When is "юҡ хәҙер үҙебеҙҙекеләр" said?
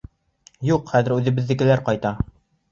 0.69-1.87